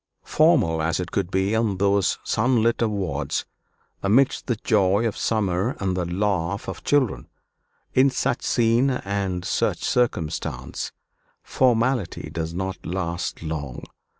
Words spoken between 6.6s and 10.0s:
of children. In such scene and such